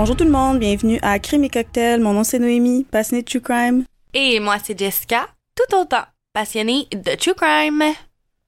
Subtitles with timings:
[0.00, 2.00] Bonjour tout le monde, bienvenue à Crime et Cocktail.
[2.00, 3.84] Mon nom c'est Noémie, passionnée de True Crime.
[4.14, 5.26] Et moi c'est Jessica,
[5.56, 7.82] tout autant passionnée de True Crime.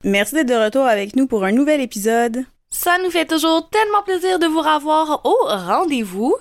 [0.04, 2.44] Merci d'être de retour avec nous pour un nouvel épisode.
[2.70, 6.36] Ça nous fait toujours tellement plaisir de vous revoir au rendez-vous.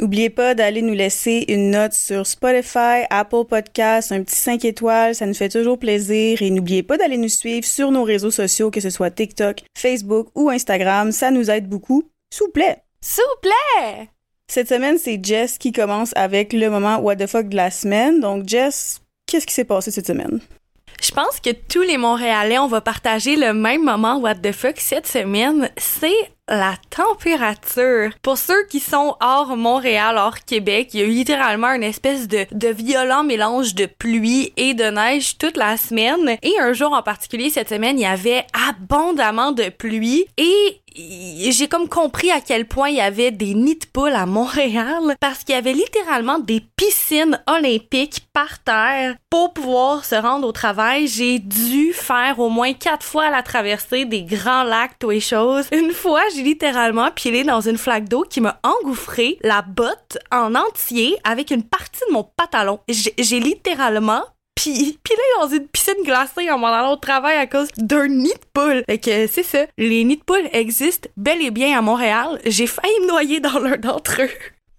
[0.00, 5.14] N'oubliez pas d'aller nous laisser une note sur Spotify, Apple Podcasts, un petit 5 étoiles,
[5.14, 6.42] ça nous fait toujours plaisir.
[6.42, 10.30] Et n'oubliez pas d'aller nous suivre sur nos réseaux sociaux, que ce soit TikTok, Facebook
[10.34, 12.02] ou Instagram, ça nous aide beaucoup.
[12.34, 12.78] S'il vous plaît.
[13.00, 14.08] S'il vous plaît.
[14.50, 18.20] Cette semaine, c'est Jess qui commence avec le moment What the fuck de la semaine.
[18.20, 20.40] Donc Jess, qu'est-ce qui s'est passé cette semaine?
[21.02, 24.78] Je pense que tous les Montréalais, on va partager le même moment What the fuck
[24.78, 25.68] cette semaine.
[25.76, 28.10] C'est la température.
[28.22, 32.26] Pour ceux qui sont hors Montréal, hors Québec, il y a eu littéralement une espèce
[32.26, 36.36] de, de violent mélange de pluie et de neige toute la semaine.
[36.42, 41.68] Et un jour en particulier, cette semaine, il y avait abondamment de pluie et j'ai
[41.68, 45.44] comme compris à quel point il y avait des nids de poules à Montréal parce
[45.44, 51.06] qu'il y avait littéralement des piscines olympiques par terre pour pouvoir se rendre au travail.
[51.06, 55.68] J'ai dû faire au moins quatre fois la traversée des grands lacs, tout et choses.
[55.72, 60.54] Une fois, j'ai littéralement pilé dans une flaque d'eau qui m'a engouffré la botte en
[60.54, 62.80] entier avec une partie de mon pantalon.
[62.88, 64.22] J'ai littéralement
[64.58, 68.32] puis pilé dans une piscine glacée en m'en allant au travail à cause d'un nid
[68.32, 68.82] de poule.
[68.88, 72.40] Fait que c'est ça, les nids de poule existent bel et bien à Montréal.
[72.44, 74.30] J'ai failli me noyer dans l'un d'entre eux.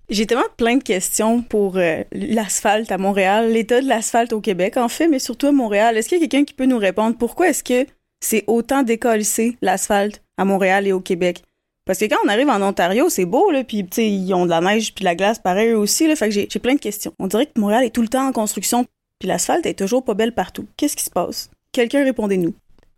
[0.10, 4.76] J'ai tellement plein de questions pour euh, l'asphalte à Montréal, l'état de l'asphalte au Québec
[4.76, 5.96] en fait, mais surtout à Montréal.
[5.96, 7.16] Est-ce qu'il y a quelqu'un qui peut nous répondre?
[7.18, 11.44] Pourquoi est-ce que c'est autant décollissé l'asphalte à Montréal et au Québec?
[11.86, 14.60] Parce que quand on arrive en Ontario, c'est beau, là, puis ils ont de la
[14.60, 17.14] neige puis de la glace pareil aussi, fait que j'ai plein de questions.
[17.18, 18.86] On dirait que Montréal est tout le temps en construction,
[19.20, 20.68] puis l'asphalte est toujours pas belle partout.
[20.78, 21.52] Qu'est-ce qui se passe?
[21.72, 22.54] Quelqu'un répondez-nous.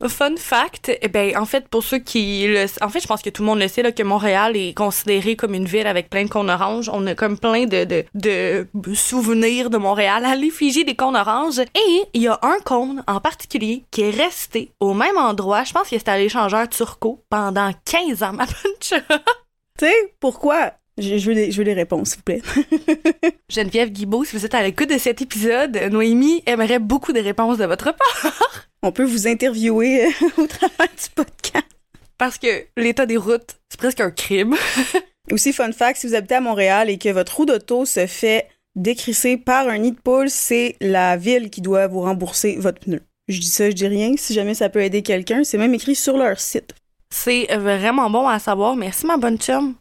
[0.07, 3.29] Fun fact, eh ben en fait pour ceux qui le en fait je pense que
[3.29, 6.23] tout le monde le sait là que Montréal est considéré comme une ville avec plein
[6.23, 10.85] de cônes oranges, on a comme plein de de, de souvenirs de Montréal à l'effigie
[10.85, 14.95] des cônes oranges et il y a un cône en particulier qui est resté au
[14.95, 18.95] même endroit, je pense que c'était à l'échangeur Turco pendant 15 ans ma bonne Tu
[19.77, 20.71] sais pourquoi?
[21.01, 22.41] Je, veux les, je veux les réponses, s'il vous plaît.
[23.49, 27.57] Geneviève Guibault, si vous êtes à l'écoute de cet épisode, Noémie aimerait beaucoup de réponses
[27.57, 28.33] de votre part.
[28.83, 31.65] On peut vous interviewer euh, au travers du podcast.
[32.17, 34.55] Parce que l'état des routes, c'est presque un crime.
[35.31, 38.47] Aussi, fun fact, si vous habitez à Montréal et que votre roue d'auto se fait
[38.75, 43.01] décrisser par un nid de poule, c'est la ville qui doit vous rembourser votre pneu.
[43.27, 44.13] Je dis ça, je dis rien.
[44.17, 46.73] Si jamais ça peut aider quelqu'un, c'est même écrit sur leur site.
[47.09, 48.75] C'est vraiment bon à savoir.
[48.75, 49.75] Merci, ma bonne chum.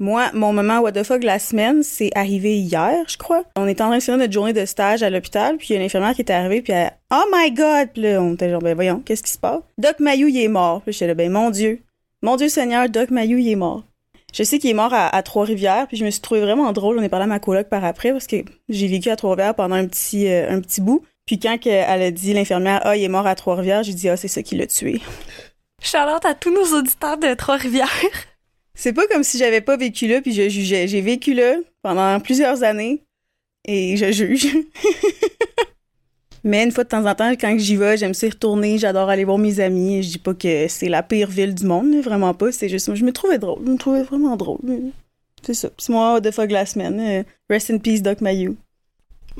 [0.00, 3.44] Moi, mon moment what the fuck la semaine, c'est arrivé hier, je crois.
[3.54, 5.76] On était en train de finir notre journée de stage à l'hôpital, puis il y
[5.76, 7.90] a une infirmière qui était arrivée, puis elle Oh my God!
[7.92, 9.62] Puis là, on était genre, ben voyons, qu'est-ce qui se passe?
[9.78, 10.82] Doc Mayou, il est mort.
[10.82, 11.80] Puis j'étais là, ben mon Dieu.
[12.22, 13.84] Mon Dieu Seigneur, Doc Mayou, il est mort.
[14.32, 16.98] Je sais qu'il est mort à, Trois-Rivières, puis je me suis trouvé vraiment drôle.
[16.98, 18.36] On est parlé à ma coloc par après, parce que
[18.68, 21.04] j'ai vécu à Trois-Rivières pendant un petit, euh, un petit bout.
[21.24, 24.16] Puis quand elle a dit, l'infirmière, ah, il est mort à Trois-Rivières, j'ai dit, ah,
[24.16, 25.00] c'est ça qui l'a tué.
[25.80, 27.88] Charlotte à tous nos auditeurs de Trois-Rivières.
[28.74, 30.88] C'est pas comme si j'avais pas vécu là puis je jugeais.
[30.88, 33.02] J'ai vécu là pendant plusieurs années
[33.66, 34.48] et je juge.
[36.44, 39.08] Mais une fois de temps en temps, quand j'y vais, j'aime ça y retourner, j'adore
[39.08, 40.02] aller voir mes amis.
[40.02, 42.52] Je dis pas que c'est la pire ville du monde, vraiment pas.
[42.52, 44.60] C'est juste, je me trouvais drôle, je me trouvais vraiment drôle.
[45.42, 45.70] C'est ça.
[45.78, 47.00] C'est moi, de fuck la semaine.
[47.00, 48.56] Euh, rest in peace, Doc Mayou.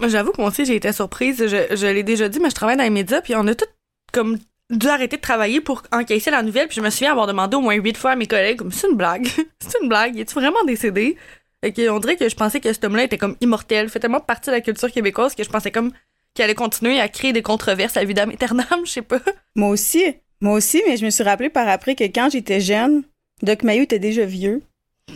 [0.07, 1.37] J'avoue que moi aussi, j'ai été surprise.
[1.39, 3.67] Je, je l'ai déjà dit, mais je travaille dans les médias, puis on a tout
[4.13, 4.39] comme
[4.71, 7.61] dû arrêter de travailler pour encaisser la nouvelle, puis je me souviens avoir demandé au
[7.61, 9.27] moins huit fois à mes collègues, c'est une blague,
[9.59, 11.17] c'est une blague, est-tu vraiment décédé?
[11.63, 14.51] Et on dirait que je pensais que cet homme-là était comme immortel, fait tellement partie
[14.51, 15.93] de la culture québécoise que je pensais comme
[16.35, 19.21] qu'il allait continuer à créer des controverses à Vidam Eternam, je sais pas.
[19.55, 20.03] Moi aussi,
[20.41, 23.05] moi aussi, mais je me suis rappelé par après que quand j'étais jeune,
[23.43, 24.63] Doc Mayou était déjà vieux.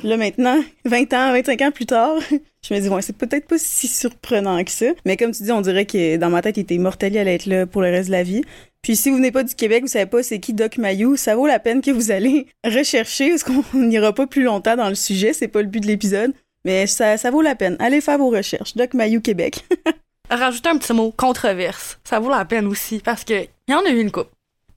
[0.04, 2.14] Là maintenant, 20 ans, 25 ans plus tard,
[2.62, 5.52] je me dis ouais, c'est peut-être pas si surprenant que ça, mais comme tu dis,
[5.52, 7.90] on dirait que dans ma tête, il était immortel, il allait être là pour le
[7.90, 8.42] reste de la vie.
[8.88, 11.36] Puis si vous venez pas du Québec, vous savez pas c'est qui Doc Mayou, ça
[11.36, 14.94] vaut la peine que vous allez rechercher parce qu'on n'ira pas plus longtemps dans le
[14.94, 16.32] sujet, c'est pas le but de l'épisode,
[16.64, 17.76] mais ça, ça vaut la peine.
[17.80, 18.74] Allez faire vos recherches.
[18.76, 19.62] Doc Mayou Québec.
[20.30, 21.98] Rajoutez un petit mot, controverse.
[22.02, 24.30] Ça vaut la peine aussi parce que y en a eu une coupe.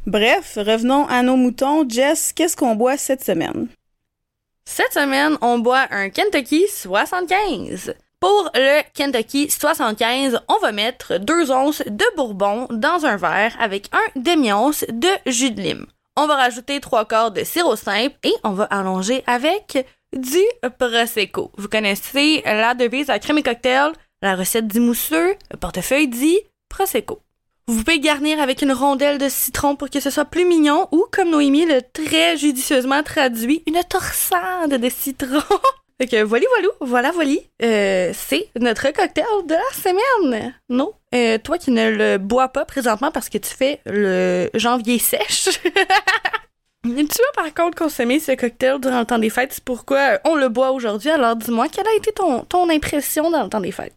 [0.05, 1.87] Bref, revenons à nos moutons.
[1.87, 3.69] Jess, qu'est-ce qu'on boit cette semaine?
[4.65, 7.93] Cette semaine, on boit un Kentucky 75.
[8.21, 13.89] Pour le Kentucky 75, on va mettre 2 onces de bourbon dans un verre avec
[13.94, 15.88] un demi-once de jus de lime.
[16.15, 20.38] On va rajouter 3 quarts de sirop simple et on va allonger avec du
[20.77, 21.51] Prosecco.
[21.57, 23.91] Vous connaissez la devise à crème et cocktail,
[24.21, 26.38] la recette dit mousseux, le portefeuille dit
[26.69, 27.23] Prosecco.
[27.65, 31.07] Vous pouvez garnir avec une rondelle de citron pour que ce soit plus mignon ou,
[31.12, 35.39] comme Noémie le très judicieusement traduit, une torsade de citron.
[36.01, 36.45] Fait que voilà,
[36.80, 37.36] voilà, voilà.
[37.62, 40.51] Euh, c'est notre cocktail de la semaine.
[40.68, 44.98] Non, euh, toi qui ne le bois pas présentement parce que tu fais le janvier
[44.98, 45.50] sèche.
[46.83, 49.53] tu vas par contre consommer ce cocktail durant le temps des fêtes.
[49.53, 51.12] C'est pourquoi on le boit aujourd'hui.
[51.12, 53.94] Alors dis-moi, quelle a été ton, ton impression dans le temps des fêtes?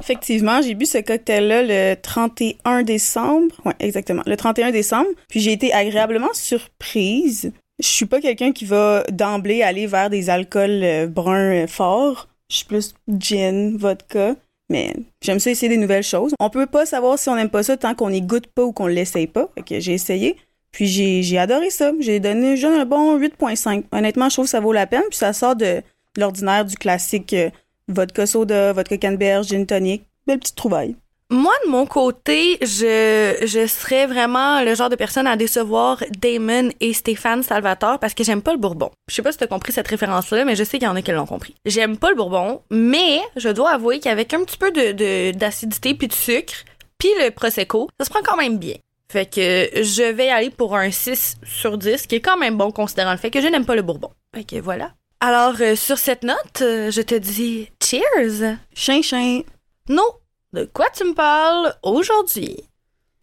[0.00, 3.54] Effectivement, j'ai bu ce cocktail-là le 31 décembre.
[3.66, 4.22] Ouais, exactement.
[4.24, 5.10] Le 31 décembre.
[5.28, 7.52] Puis j'ai été agréablement surprise.
[7.78, 12.28] Je suis pas quelqu'un qui va d'emblée aller vers des alcools euh, bruns euh, forts.
[12.48, 14.34] Je suis plus gin, vodka.
[14.70, 16.34] Mais j'aime ça essayer des nouvelles choses.
[16.40, 18.72] On peut pas savoir si on aime pas ça tant qu'on n'y goûte pas ou
[18.72, 19.48] qu'on l'essaye pas.
[19.56, 20.36] Fait j'ai essayé.
[20.72, 21.92] Puis j'ai adoré ça.
[22.00, 23.84] J'ai donné un bon 8.5.
[23.92, 25.04] Honnêtement, je trouve que ça vaut la peine.
[25.08, 25.82] Puis ça sort de
[26.16, 27.50] l'ordinaire du classique euh,
[27.88, 30.04] vodka soda, vodka canneberge, gin tonic.
[30.26, 30.96] Belle petite trouvaille.
[31.28, 36.70] Moi, de mon côté, je, je serais vraiment le genre de personne à décevoir Damon
[36.78, 38.92] et Stéphane Salvatore parce que j'aime pas le bourbon.
[39.08, 41.02] Je sais pas si t'as compris cette référence-là, mais je sais qu'il y en a
[41.02, 41.56] qui l'ont compris.
[41.64, 46.06] J'aime pas le bourbon, mais je dois avouer qu'avec un petit peu de, d'acidité puis
[46.06, 46.54] de sucre,
[46.96, 48.76] puis le Prosecco, ça se prend quand même bien.
[49.10, 52.70] Fait que je vais aller pour un 6 sur 10, qui est quand même bon
[52.70, 54.10] considérant le fait que je n'aime pas le bourbon.
[54.32, 54.92] Fait que voilà.
[55.18, 58.58] Alors, euh, sur cette note, euh, je te dis cheers!
[58.74, 59.42] Chin chin!
[59.88, 60.08] Non,
[60.56, 62.56] de quoi tu me parles aujourd'hui?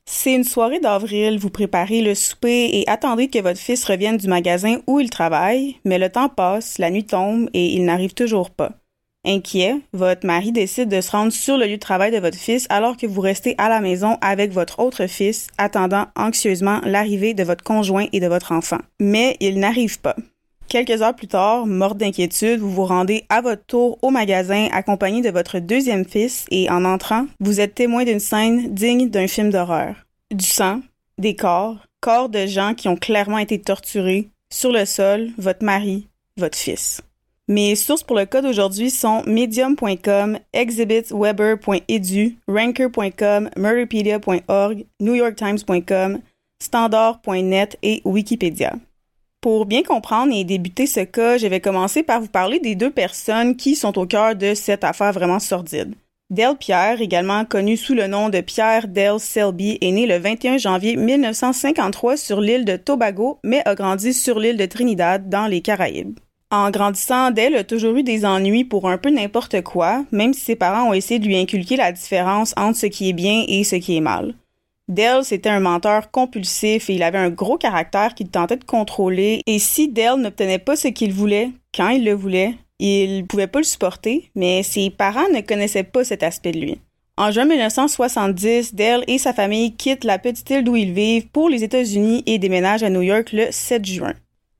[0.05, 4.27] C'est une soirée d'avril, vous préparez le souper et attendez que votre fils revienne du
[4.27, 8.51] magasin où il travaille, mais le temps passe, la nuit tombe et il n'arrive toujours
[8.51, 8.73] pas.
[9.25, 12.67] Inquiet, votre mari décide de se rendre sur le lieu de travail de votre fils
[12.69, 17.43] alors que vous restez à la maison avec votre autre fils, attendant anxieusement l'arrivée de
[17.43, 18.79] votre conjoint et de votre enfant.
[18.99, 20.15] Mais il n'arrive pas.
[20.73, 25.21] Quelques heures plus tard, morte d'inquiétude, vous vous rendez à votre tour au magasin accompagné
[25.21, 29.51] de votre deuxième fils et en entrant, vous êtes témoin d'une scène digne d'un film
[29.51, 29.93] d'horreur.
[30.31, 30.79] Du sang,
[31.19, 36.07] des corps, corps de gens qui ont clairement été torturés, sur le sol, votre mari,
[36.37, 37.01] votre fils.
[37.47, 46.19] Mes sources pour le code aujourd'hui sont medium.com, exhibitweber.edu, ranker.com, murderpedia.org, newyorktimes.com,
[46.59, 48.73] standard.net et Wikipédia.
[49.43, 52.89] Pour bien comprendre et débuter ce cas, je vais commencer par vous parler des deux
[52.89, 55.95] personnes qui sont au cœur de cette affaire vraiment sordide.
[56.29, 60.59] Dale Pierre, également connu sous le nom de Pierre Dale Selby, est né le 21
[60.59, 65.59] janvier 1953 sur l'île de Tobago, mais a grandi sur l'île de Trinidad, dans les
[65.59, 66.17] Caraïbes.
[66.49, 70.39] En grandissant, Dale a toujours eu des ennuis pour un peu n'importe quoi, même si
[70.39, 73.65] ses parents ont essayé de lui inculquer la différence entre ce qui est bien et
[73.65, 74.35] ce qui est mal.
[74.89, 79.41] Dale, c'était un menteur compulsif et il avait un gros caractère qu'il tentait de contrôler.
[79.47, 83.59] Et si Dale n'obtenait pas ce qu'il voulait, quand il le voulait, il pouvait pas
[83.59, 86.77] le supporter, mais ses parents ne connaissaient pas cet aspect de lui.
[87.15, 91.47] En juin 1970, Dale et sa famille quittent la petite île d'où ils vivent pour
[91.47, 94.13] les États-Unis et déménagent à New York le 7 juin.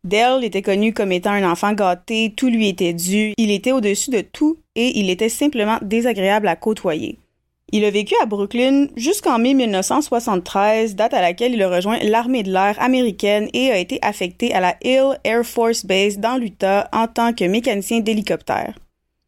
[0.06, 4.12] Dale était connu comme étant un enfant gâté, tout lui était dû, il était au-dessus
[4.12, 7.20] de tout et il était simplement désagréable à côtoyer.
[7.72, 12.44] Il a vécu à Brooklyn jusqu'en mai 1973, date à laquelle il a rejoint l'armée
[12.44, 16.88] de l'air américaine et a été affecté à la Hill Air Force Base dans l'Utah
[16.94, 18.76] en tant que mécanicien d'hélicoptère.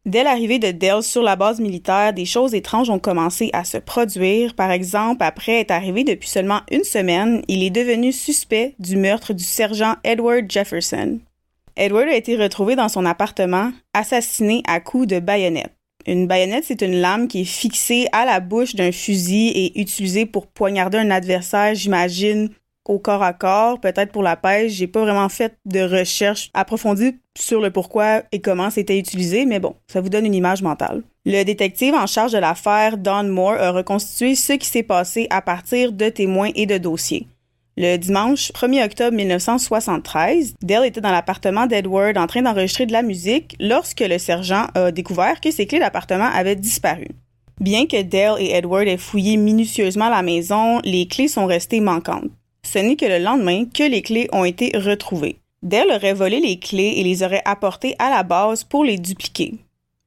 [0.06, 3.78] Dès l'arrivée de Dell sur la base militaire, des choses étranges ont commencé à se
[3.78, 4.54] produire.
[4.54, 9.32] Par exemple, après être arrivé depuis seulement une semaine, il est devenu suspect du meurtre
[9.32, 11.18] du sergent Edward Jefferson.
[11.76, 15.75] Edward a été retrouvé dans son appartement, assassiné à coups de baïonnette.
[16.06, 20.24] Une baïonnette, c'est une lame qui est fixée à la bouche d'un fusil et utilisée
[20.24, 22.50] pour poignarder un adversaire, j'imagine,
[22.84, 24.72] au corps à corps, peut-être pour la pêche.
[24.72, 29.58] J'ai pas vraiment fait de recherche approfondie sur le pourquoi et comment c'était utilisé, mais
[29.58, 31.02] bon, ça vous donne une image mentale.
[31.24, 35.42] Le détective en charge de l'affaire, Don Moore, a reconstitué ce qui s'est passé à
[35.42, 37.26] partir de témoins et de dossiers.
[37.78, 43.02] Le dimanche 1er octobre 1973, Dale était dans l'appartement d'Edward en train d'enregistrer de la
[43.02, 47.08] musique lorsque le sergent a découvert que ses clés d'appartement avaient disparu.
[47.60, 52.30] Bien que Dale et Edward aient fouillé minutieusement la maison, les clés sont restées manquantes.
[52.62, 55.36] Ce n'est que le lendemain que les clés ont été retrouvées.
[55.62, 59.52] Dale aurait volé les clés et les aurait apportées à la base pour les dupliquer.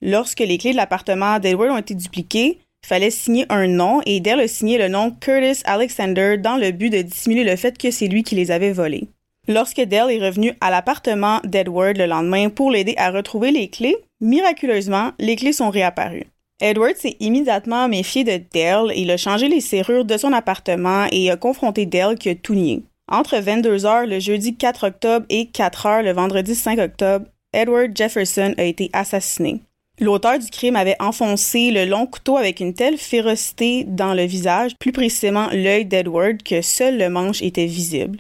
[0.02, 4.42] Lorsque les clés de l'appartement d'Edward ont été dupliquées, fallait signer un nom et Dale
[4.42, 8.08] a signé le nom Curtis Alexander dans le but de dissimuler le fait que c'est
[8.08, 9.08] lui qui les avait volés.
[9.48, 13.98] Lorsque Dale est revenu à l'appartement d'Edward le lendemain pour l'aider à retrouver les clés,
[14.22, 16.28] miraculeusement, les clés sont réapparues.
[16.62, 21.06] Edward s'est immédiatement méfié de Dale et il a changé les serrures de son appartement
[21.12, 22.84] et a confronté Dale qui a tout nié.
[23.08, 28.64] Entre 22h le jeudi 4 octobre et 4h le vendredi 5 octobre, Edward Jefferson a
[28.64, 29.62] été assassiné.
[30.02, 34.72] L'auteur du crime avait enfoncé le long couteau avec une telle férocité dans le visage,
[34.80, 38.20] plus précisément l'œil d'Edward, que seul le manche était visible.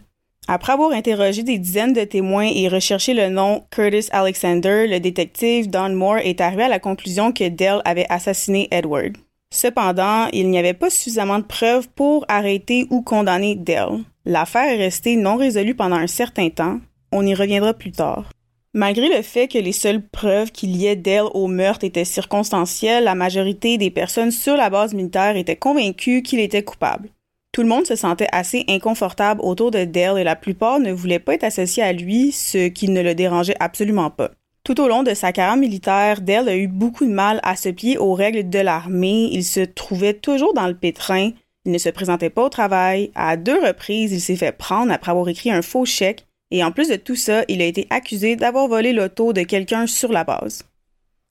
[0.50, 5.69] Après avoir interrogé des dizaines de témoins et recherché le nom Curtis Alexander, le détective
[5.69, 9.15] Don Moore est arrivé à la conclusion que Dell avait assassiné Edward.
[9.53, 14.03] Cependant, il n'y avait pas suffisamment de preuves pour arrêter ou condamner Dell.
[14.25, 16.79] L'affaire est restée non résolue pendant un certain temps.
[17.12, 18.29] On y reviendra plus tard.
[18.75, 23.15] Malgré le fait que les seules preuves qui liaient Dell au meurtre étaient circonstancielles, la
[23.15, 27.09] majorité des personnes sur la base militaire étaient convaincues qu'il était coupable.
[27.51, 31.19] Tout le monde se sentait assez inconfortable autour de Dale et la plupart ne voulaient
[31.19, 34.29] pas être associés à lui, ce qui ne le dérangeait absolument pas.
[34.63, 37.69] Tout au long de sa carrière militaire, Dale a eu beaucoup de mal à se
[37.69, 39.29] plier aux règles de l'armée.
[39.31, 41.31] Il se trouvait toujours dans le pétrin.
[41.65, 43.09] Il ne se présentait pas au travail.
[43.15, 46.27] À deux reprises, il s'est fait prendre après avoir écrit un faux chèque.
[46.51, 49.87] Et en plus de tout ça, il a été accusé d'avoir volé l'auto de quelqu'un
[49.87, 50.63] sur la base.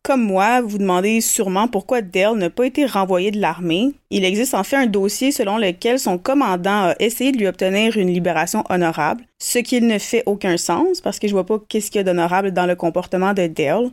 [0.05, 3.93] Comme moi, vous demandez sûrement pourquoi Dale n'a pas été renvoyé de l'armée.
[4.11, 7.97] Il existe en fait un dossier selon lequel son commandant a essayé de lui obtenir
[7.97, 11.91] une libération honorable, ce qui ne fait aucun sens parce que je vois pas qu'est-ce
[11.91, 13.91] qu'il y a d'honorable dans le comportement de Dale.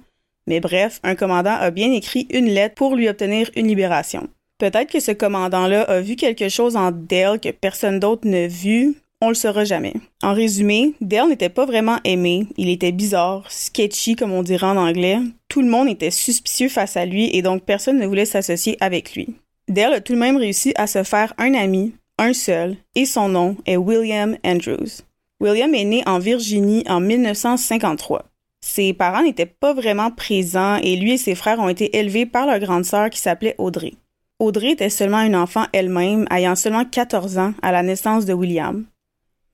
[0.48, 4.30] Mais bref, un commandant a bien écrit une lettre pour lui obtenir une libération.
[4.58, 8.96] Peut-être que ce commandant-là a vu quelque chose en Dale que personne d'autre n'a vu,
[9.22, 9.94] on le saura jamais.
[10.22, 14.78] En résumé, Dale n'était pas vraiment aimé, il était bizarre, sketchy comme on dirait en
[14.78, 15.20] anglais.
[15.48, 19.16] Tout le monde était suspicieux face à lui et donc personne ne voulait s'associer avec
[19.16, 19.36] lui.
[19.68, 23.30] Dale a tout de même réussi à se faire un ami, un seul, et son
[23.30, 25.02] nom est William Andrews.
[25.42, 28.26] William est né en Virginie en 1953.
[28.62, 32.48] Ses parents n'étaient pas vraiment présents et lui et ses frères ont été élevés par
[32.48, 33.94] leur grande sœur qui s'appelait Audrey.
[34.40, 38.86] Audrey était seulement une enfant elle-même, ayant seulement 14 ans à la naissance de William.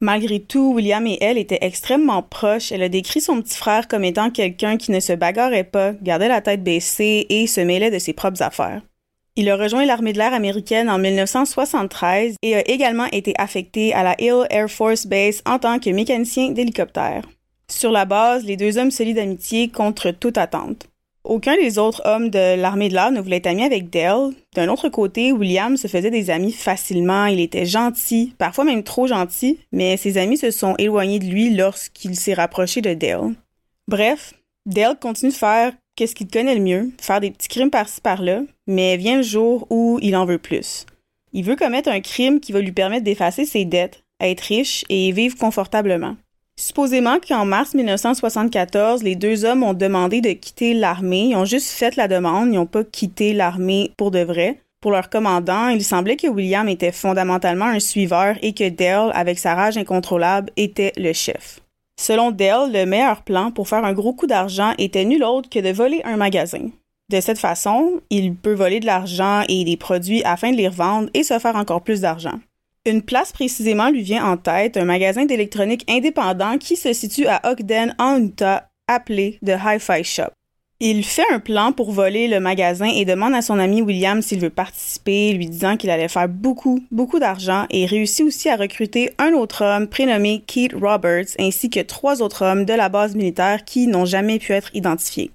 [0.03, 2.72] Malgré tout, William et elle étaient extrêmement proches.
[2.72, 6.27] Elle a décrit son petit frère comme étant quelqu'un qui ne se bagarrait pas, gardait
[6.27, 8.81] la tête baissée et se mêlait de ses propres affaires.
[9.36, 14.01] Il a rejoint l'armée de l'air américaine en 1973 et a également été affecté à
[14.01, 17.24] la Hill Air Force Base en tant que mécanicien d'hélicoptère.
[17.70, 20.90] Sur la base, les deux hommes se lient d'amitié contre toute attente.
[21.23, 24.31] Aucun des autres hommes de l'armée de l'air ne voulait être ami avec Dale.
[24.55, 29.05] D'un autre côté, William se faisait des amis facilement, il était gentil, parfois même trop
[29.05, 33.35] gentil, mais ses amis se sont éloignés de lui lorsqu'il s'est rapproché de Dale.
[33.87, 34.33] Bref,
[34.65, 38.41] Dale continue de faire qu'est-ce qu'il connaît le mieux, faire des petits crimes par-ci par-là,
[38.65, 40.87] mais vient le jour où il en veut plus.
[41.33, 45.11] Il veut commettre un crime qui va lui permettre d'effacer ses dettes, être riche et
[45.11, 46.15] vivre confortablement.
[46.62, 51.30] Supposément qu'en mars 1974, les deux hommes ont demandé de quitter l'armée.
[51.30, 54.62] Ils ont juste fait la demande, ils n'ont pas quitté l'armée pour de vrai.
[54.80, 59.39] Pour leur commandant, il semblait que William était fondamentalement un suiveur et que Dale, avec
[59.39, 61.62] sa rage incontrôlable, était le chef.
[62.00, 65.58] Selon Dale, le meilleur plan pour faire un gros coup d'argent était nul autre que
[65.58, 66.70] de voler un magasin.
[67.10, 71.10] De cette façon, il peut voler de l'argent et des produits afin de les revendre
[71.15, 72.39] et se faire encore plus d'argent.
[72.88, 77.39] Une place précisément lui vient en tête, un magasin d'électronique indépendant qui se situe à
[77.47, 80.31] Ogden, en Utah, appelé The Hi-Fi Shop.
[80.79, 84.39] Il fait un plan pour voler le magasin et demande à son ami William s'il
[84.39, 89.11] veut participer, lui disant qu'il allait faire beaucoup, beaucoup d'argent et réussit aussi à recruter
[89.19, 93.63] un autre homme prénommé Keith Roberts ainsi que trois autres hommes de la base militaire
[93.63, 95.29] qui n'ont jamais pu être identifiés.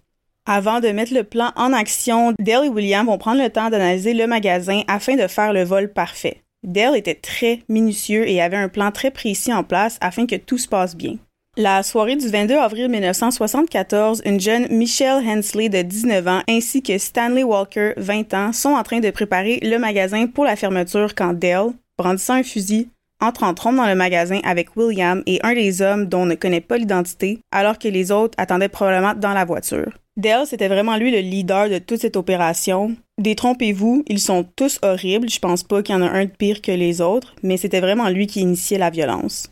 [0.47, 4.15] Avant de mettre le plan en action, Dale et William vont prendre le temps d'analyser
[4.15, 6.43] le magasin afin de faire le vol parfait.
[6.67, 10.59] Dale était très minutieux et avait un plan très précis en place afin que tout
[10.59, 11.17] se passe bien.
[11.57, 16.99] La soirée du 22 avril 1974, une jeune Michelle Hensley de 19 ans ainsi que
[16.99, 21.33] Stanley Walker, 20 ans, sont en train de préparer le magasin pour la fermeture quand
[21.33, 22.89] Dale, brandissant un fusil,
[23.23, 26.35] entre en trompe dans le magasin avec William et un des hommes dont on ne
[26.35, 29.93] connaît pas l'identité, alors que les autres attendaient probablement dans la voiture.
[30.19, 32.97] Dale, c'était vraiment lui le leader de toute cette opération.
[33.19, 35.31] Détrompez-vous, ils sont tous horribles.
[35.31, 37.81] Je pense pas qu'il y en a un de pire que les autres, mais c'était
[37.81, 39.51] vraiment lui qui initiait la violence.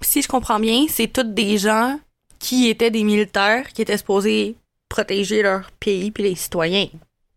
[0.00, 1.98] Si je comprends bien, c'est tous des gens
[2.38, 4.56] qui étaient des militaires qui étaient supposés
[4.88, 6.88] protéger leur pays puis les citoyens.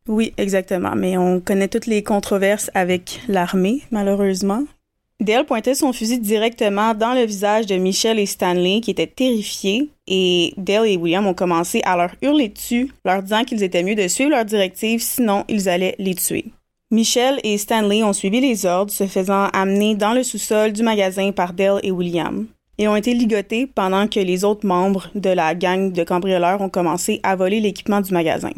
[0.08, 0.96] Oui, exactement.
[0.96, 4.63] Mais on connaît toutes les controverses avec l'armée, malheureusement.
[5.22, 9.92] Dale pointait son fusil directement dans le visage de Michel et Stanley qui étaient terrifiés
[10.08, 13.94] et Dale et William ont commencé à leur hurler dessus, leur disant qu'ils étaient mieux
[13.94, 16.46] de suivre leurs directives sinon ils allaient les tuer.
[16.90, 21.32] Michel et Stanley ont suivi les ordres, se faisant amener dans le sous-sol du magasin
[21.32, 22.48] par Dale et William,
[22.80, 26.70] et ont été ligotés pendant que les autres membres de la gang de cambrioleurs ont
[26.70, 28.51] commencé à voler l'équipement du magasin.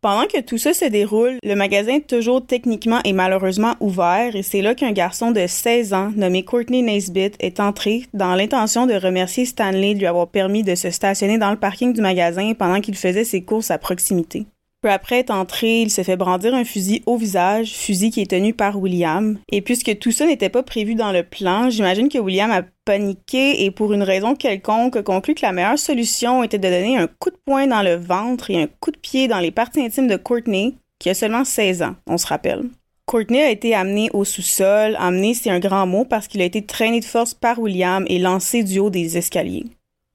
[0.00, 4.62] Pendant que tout ça se déroule, le magasin toujours techniquement et malheureusement ouvert et c'est
[4.62, 9.44] là qu'un garçon de 16 ans nommé Courtney Naisbitt est entré dans l'intention de remercier
[9.44, 12.94] Stanley de lui avoir permis de se stationner dans le parking du magasin pendant qu'il
[12.94, 14.46] faisait ses courses à proximité.
[14.80, 18.30] Peu après être entré, il se fait brandir un fusil au visage, fusil qui est
[18.30, 19.36] tenu par William.
[19.50, 23.64] Et puisque tout ça n'était pas prévu dans le plan, j'imagine que William a paniqué
[23.64, 27.30] et pour une raison quelconque conclut que la meilleure solution était de donner un coup
[27.30, 30.16] de poing dans le ventre et un coup de pied dans les parties intimes de
[30.16, 32.64] Courtney, qui a seulement 16 ans, on se rappelle.
[33.08, 34.94] Courtney a été amené au sous-sol.
[35.00, 38.18] Amené, c'est un grand mot parce qu'il a été traîné de force par William et
[38.18, 39.64] lancé du haut des escaliers.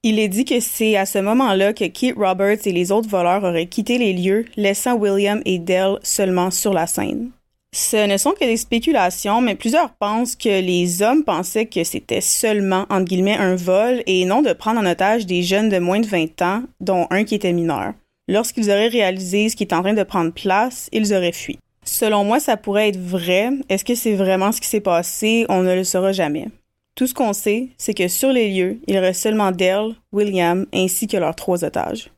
[0.06, 3.42] Il est dit que c'est à ce moment-là que Keith Roberts et les autres voleurs
[3.42, 7.30] auraient quitté les lieux, laissant William et Dell seulement sur la scène.
[7.74, 12.20] Ce ne sont que des spéculations, mais plusieurs pensent que les hommes pensaient que c'était
[12.20, 16.42] seulement, un vol et non de prendre en otage des jeunes de moins de 20
[16.42, 17.94] ans, dont un qui était mineur.
[18.28, 21.58] Lorsqu'ils auraient réalisé ce qui est en train de prendre place, ils auraient fui.
[21.86, 23.48] Selon moi, ça pourrait être vrai.
[23.70, 25.46] Est-ce que c'est vraiment ce qui s'est passé?
[25.48, 26.48] On ne le saura jamais.
[26.96, 31.08] Tout ce qu'on sait, c'est que sur les lieux, il reste seulement Dell, William ainsi
[31.08, 32.10] que leurs trois otages.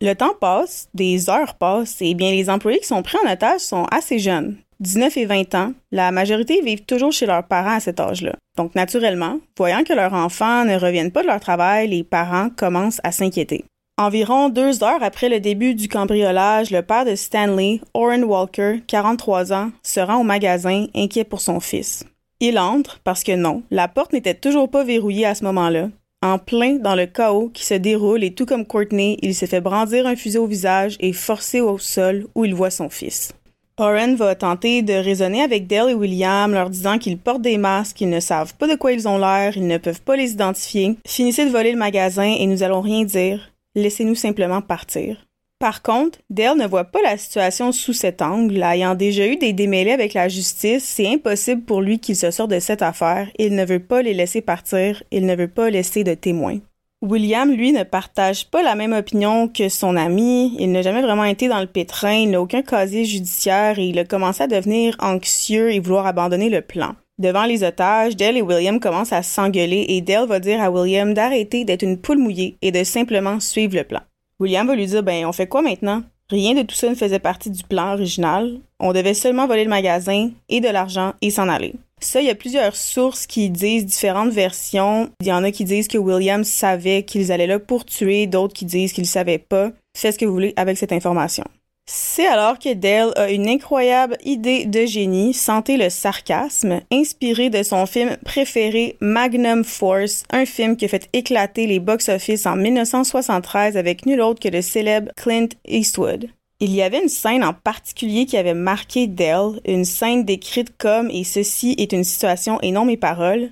[0.00, 3.60] Le temps passe, des heures passent, et bien les employés qui sont pris en otage
[3.60, 5.72] sont assez jeunes, 19 et 20 ans.
[5.92, 8.34] La majorité vivent toujours chez leurs parents à cet âge-là.
[8.56, 13.00] Donc naturellement, voyant que leurs enfants ne reviennent pas de leur travail, les parents commencent
[13.04, 13.64] à s'inquiéter.
[13.98, 19.52] Environ deux heures après le début du cambriolage, le père de Stanley, Oren Walker, 43
[19.52, 22.04] ans, se rend au magasin, inquiet pour son fils.
[22.40, 25.88] Il entre parce que non, la porte n'était toujours pas verrouillée à ce moment-là.
[26.22, 29.60] En plein dans le chaos qui se déroule et tout comme Courtney, il se fait
[29.60, 33.34] brandir un fusil au visage et forcer au sol où il voit son fils.
[33.76, 37.96] Oren va tenter de raisonner avec Dale et William, leur disant qu'ils portent des masques,
[37.96, 40.96] qu'ils ne savent pas de quoi ils ont l'air, ils ne peuvent pas les identifier.
[41.06, 43.50] Finissez de voler le magasin et nous allons rien dire.
[43.74, 45.26] Laissez-nous simplement partir.
[45.58, 48.62] Par contre, Dale ne voit pas la situation sous cet angle.
[48.62, 52.50] Ayant déjà eu des démêlés avec la justice, c'est impossible pour lui qu'il se sorte
[52.50, 53.28] de cette affaire.
[53.38, 56.58] Il ne veut pas les laisser partir, il ne veut pas laisser de témoins.
[57.02, 60.56] William, lui, ne partage pas la même opinion que son ami.
[60.58, 63.98] Il n'a jamais vraiment été dans le pétrin, il n'a aucun casier judiciaire et il
[63.98, 66.94] a commencé à devenir anxieux et vouloir abandonner le plan.
[67.18, 71.14] Devant les otages, Dale et William commencent à s'engueuler et Dale va dire à William
[71.14, 74.00] d'arrêter d'être une poule mouillée et de simplement suivre le plan.
[74.40, 76.02] William va lui dire Ben, on fait quoi maintenant?
[76.30, 78.58] Rien de tout ça ne faisait partie du plan original.
[78.80, 81.74] On devait seulement voler le magasin et de l'argent et s'en aller.
[82.00, 85.10] Ça, il y a plusieurs sources qui disent différentes versions.
[85.20, 88.54] Il y en a qui disent que William savait qu'ils allaient là pour tuer, d'autres
[88.54, 89.70] qui disent qu'il ne savait pas.
[89.96, 91.44] Faites ce que vous voulez avec cette information.
[91.86, 97.62] C'est alors que Dale a une incroyable idée de génie, sentez le sarcasme, inspiré de
[97.62, 104.06] son film préféré Magnum Force, un film qui fait éclater les box-office en 1973 avec
[104.06, 106.30] nul autre que le célèbre Clint Eastwood.
[106.60, 111.10] Il y avait une scène en particulier qui avait marqué Dale, une scène décrite comme
[111.10, 113.50] et ceci est une situation et non mes paroles,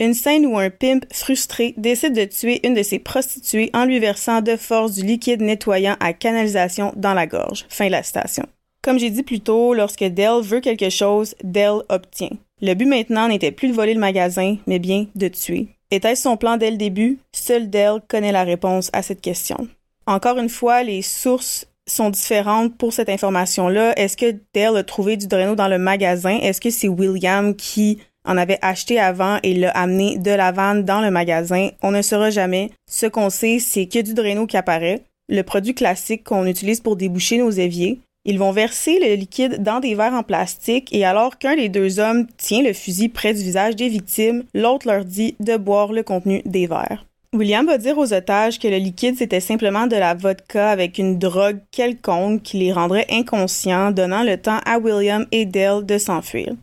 [0.00, 3.98] une scène où un pimp frustré décide de tuer une de ses prostituées en lui
[4.00, 7.66] versant de force du liquide nettoyant à canalisation dans la gorge.
[7.68, 8.46] Fin de la citation.
[8.82, 12.30] Comme j'ai dit plus tôt, lorsque Dell veut quelque chose, Dell obtient.
[12.62, 15.68] Le but maintenant n'était plus de voler le magasin, mais bien de tuer.
[15.90, 17.18] Était-ce son plan dès le début?
[17.32, 19.68] Seul Dell connaît la réponse à cette question.
[20.06, 23.98] Encore une fois, les sources sont différentes pour cette information-là.
[23.98, 26.38] Est-ce que Dell a trouvé du Drano dans le magasin?
[26.38, 30.84] Est-ce que c'est William qui en avait acheté avant et l'a amené de la vanne
[30.84, 31.70] dans le magasin.
[31.82, 32.70] On ne saura jamais.
[32.90, 36.96] Ce qu'on sait, c'est a du Drano qui apparaît, le produit classique qu'on utilise pour
[36.96, 38.00] déboucher nos éviers.
[38.26, 42.00] Ils vont verser le liquide dans des verres en plastique et alors qu'un des deux
[42.00, 46.02] hommes tient le fusil près du visage des victimes, l'autre leur dit de boire le
[46.02, 47.06] contenu des verres.
[47.32, 51.16] William va dire aux otages que le liquide c'était simplement de la vodka avec une
[51.16, 56.54] drogue quelconque qui les rendrait inconscients, donnant le temps à William et Dale de s'enfuir.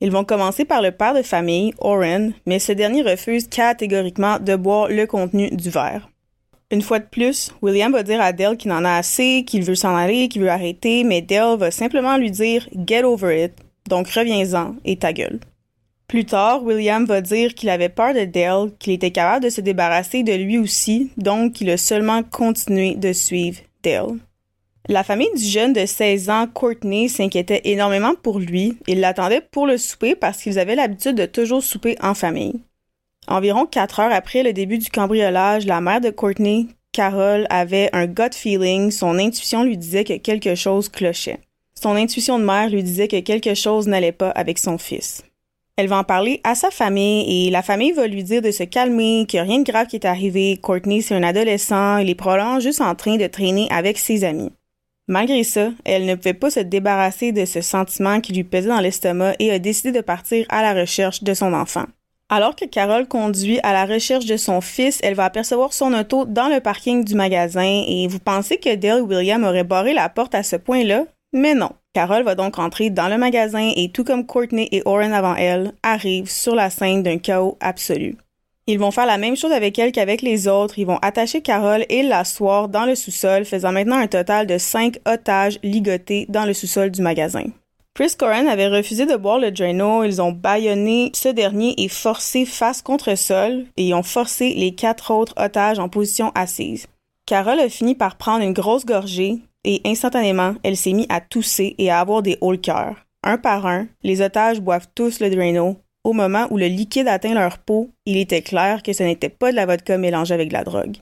[0.00, 4.54] Ils vont commencer par le père de famille, Oren, mais ce dernier refuse catégoriquement de
[4.54, 6.08] boire le contenu du verre.
[6.70, 9.74] Une fois de plus, William va dire à Dale qu'il en a assez, qu'il veut
[9.74, 13.52] s'en aller, qu'il veut arrêter, mais Dale va simplement lui dire Get over it,
[13.88, 15.40] donc reviens-en et ta gueule.
[16.06, 19.60] Plus tard, William va dire qu'il avait peur de Dale, qu'il était capable de se
[19.60, 24.18] débarrasser de lui aussi, donc qu'il a seulement continué de suivre Dale.
[24.90, 28.78] La famille du jeune de 16 ans, Courtney, s'inquiétait énormément pour lui.
[28.86, 32.62] Ils l'attendaient pour le souper parce qu'ils avaient l'habitude de toujours souper en famille.
[33.26, 38.06] Environ quatre heures après le début du cambriolage, la mère de Courtney, Carol, avait un
[38.06, 38.90] gut feeling.
[38.90, 41.40] Son intuition lui disait que quelque chose clochait.
[41.74, 45.22] Son intuition de mère lui disait que quelque chose n'allait pas avec son fils.
[45.76, 48.64] Elle va en parler à sa famille et la famille va lui dire de se
[48.64, 50.56] calmer, qu'il n'y a rien de grave qui est arrivé.
[50.56, 54.50] Courtney, c'est un adolescent, il est probablement juste en train de traîner avec ses amis.
[55.08, 58.80] Malgré ça, elle ne pouvait pas se débarrasser de ce sentiment qui lui pesait dans
[58.80, 61.86] l'estomac et a décidé de partir à la recherche de son enfant.
[62.28, 66.26] Alors que Carole conduit à la recherche de son fils, elle va apercevoir son auto
[66.26, 70.34] dans le parking du magasin et vous pensez que Dale William aurait barré la porte
[70.34, 71.70] à ce point-là, mais non.
[71.94, 75.72] Carole va donc entrer dans le magasin et tout comme Courtney et Oren avant elle,
[75.82, 78.18] arrive sur la scène d'un chaos absolu.
[78.70, 80.78] Ils vont faire la même chose avec elle qu'avec les autres.
[80.78, 84.98] Ils vont attacher Carole et l'asseoir dans le sous-sol, faisant maintenant un total de cinq
[85.08, 87.46] otages ligotés dans le sous-sol du magasin.
[87.94, 90.04] Chris Coren avait refusé de boire le Drano.
[90.04, 95.12] Ils ont bâillonné ce dernier et forcé face contre sol et ont forcé les quatre
[95.12, 96.88] autres otages en position assise.
[97.24, 101.74] Carole a fini par prendre une grosse gorgée et instantanément, elle s'est mise à tousser
[101.78, 102.96] et à avoir des hauts le cœur.
[103.24, 105.78] Un par un, les otages boivent tous le Drano.
[106.08, 109.50] Au moment où le liquide atteint leur peau, il était clair que ce n'était pas
[109.50, 110.96] de la vodka mélangée avec la drogue.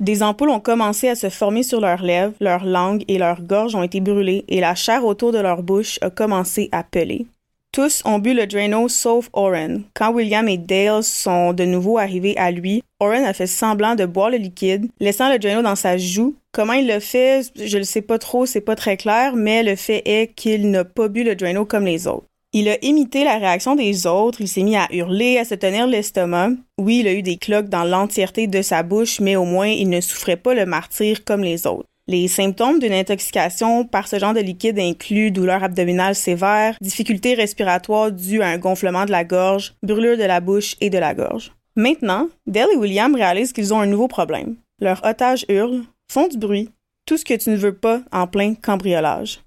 [0.00, 3.76] Des ampoules ont commencé à se former sur leurs lèvres, leurs langues et leurs gorges
[3.76, 7.26] ont été brûlées et la chair autour de leur bouche a commencé à peler.
[7.70, 9.84] Tous ont bu le Drano sauf Oren.
[9.94, 14.06] Quand William et Dale sont de nouveau arrivés à lui, Oren a fait semblant de
[14.06, 16.34] boire le liquide, laissant le Drano dans sa joue.
[16.50, 19.76] Comment il le fait, je ne sais pas trop, c'est pas très clair, mais le
[19.76, 22.26] fait est qu'il n'a pas bu le Drano comme les autres.
[22.54, 25.86] Il a imité la réaction des autres, il s'est mis à hurler, à se tenir
[25.86, 26.52] l'estomac.
[26.78, 29.90] Oui, il a eu des cloques dans l'entièreté de sa bouche, mais au moins il
[29.90, 31.84] ne souffrait pas le martyr comme les autres.
[32.06, 38.10] Les symptômes d'une intoxication par ce genre de liquide incluent douleur abdominale sévère, difficultés respiratoires
[38.10, 41.52] dues à un gonflement de la gorge, brûlure de la bouche et de la gorge.
[41.76, 44.56] Maintenant, Dale et William réalisent qu'ils ont un nouveau problème.
[44.80, 46.70] Leurs otages hurlent, font du bruit,
[47.04, 49.40] tout ce que tu ne veux pas en plein cambriolage.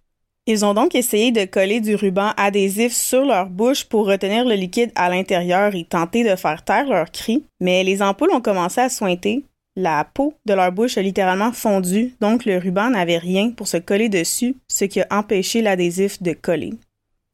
[0.47, 4.55] Ils ont donc essayé de coller du ruban adhésif sur leur bouche pour retenir le
[4.55, 8.81] liquide à l'intérieur et tenter de faire taire leurs cris, mais les ampoules ont commencé
[8.81, 9.43] à sointer.
[9.75, 13.77] La peau de leur bouche a littéralement fondu, donc le ruban n'avait rien pour se
[13.77, 16.73] coller dessus, ce qui a empêché l'adhésif de coller.